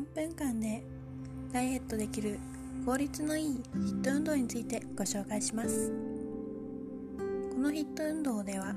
[0.00, 0.82] 4分間で
[1.52, 2.38] ダイエットできる
[2.86, 3.60] 効率のいいヒ
[3.92, 5.92] ット運動についてご紹介します。
[7.54, 8.74] このヒット運動では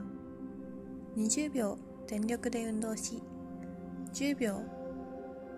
[1.17, 3.23] 20秒全力で運動し
[4.13, 4.61] 10秒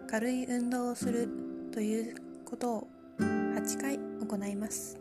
[0.07, 1.27] 軽い運動をする
[1.73, 2.88] ということを
[3.18, 5.00] 8回行います。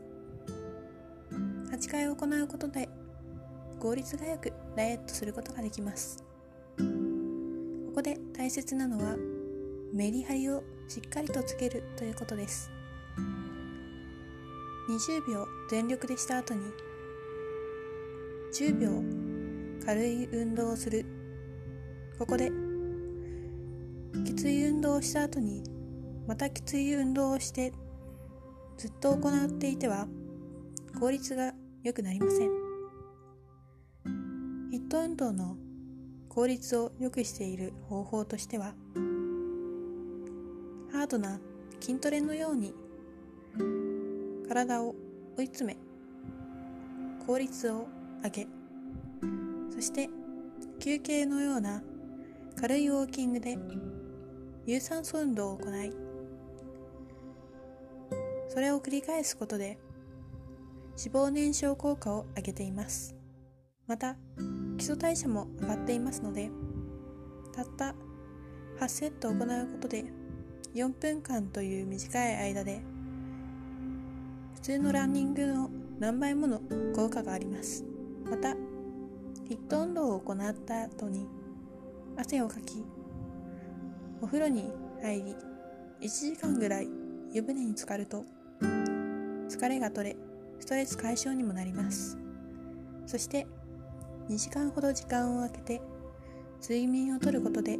[1.70, 2.88] 8回行うことで
[3.78, 6.24] 効率がよくダイエットすることができます。
[6.78, 9.33] ここで大切なのは
[9.94, 12.68] メリハリをしっかりとつけるということです。
[14.90, 16.62] 20秒全力でした後に
[18.52, 21.06] 10秒軽い運動をする。
[22.18, 22.50] ここで
[24.24, 25.62] きつい運動をした後に
[26.26, 27.72] またきつい運動をして
[28.76, 30.08] ずっと行っていては
[30.98, 31.52] 効率が
[31.84, 32.50] 良くなりません。
[34.72, 35.56] ヒット運動の
[36.28, 38.74] 効率を良くしている方法としては
[41.04, 41.38] ハードな
[41.82, 42.72] 筋トレのように
[44.48, 44.94] 体を
[45.36, 45.78] 追い詰め
[47.26, 47.86] 効率を
[48.22, 48.46] 上げ
[49.70, 50.08] そして
[50.80, 51.82] 休憩のような
[52.58, 53.58] 軽いウォーキングで
[54.64, 55.92] 有酸素運動を行い
[58.48, 59.76] それを繰り返すことで
[60.96, 63.14] 脂肪燃焼効果を上げています。
[63.86, 64.16] また
[64.78, 66.50] 基礎代謝も上がっていますので
[67.54, 67.94] たった
[68.80, 70.23] 8セット行うことで
[70.74, 72.82] 4分間という短い間で
[74.54, 76.60] 普通のランニングの何倍もの
[76.96, 77.84] 効果があります。
[78.28, 78.54] また
[79.48, 81.28] ヒット運動を行った後に
[82.16, 82.82] 汗をかき
[84.20, 85.36] お風呂に入り
[86.00, 86.88] 1時間ぐらい
[87.32, 88.24] 湯船に浸かると
[89.48, 90.16] 疲れが取れ
[90.58, 92.18] ストレス解消にもなります。
[93.06, 93.46] そして
[94.28, 95.82] 2時間ほど時間を空けて
[96.60, 97.78] 睡眠をとることで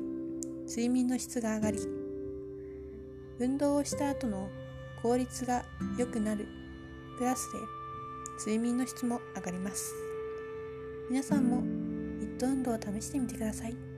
[0.68, 2.03] 睡眠の質が上がり
[3.38, 4.48] 運動をした後の
[5.02, 5.64] 効率が
[5.98, 6.46] 良くなる
[7.18, 7.58] プラスで
[8.38, 9.94] 睡眠の質も上がります
[11.10, 11.62] 皆さんも
[12.20, 13.93] ヒット運動を試してみてください。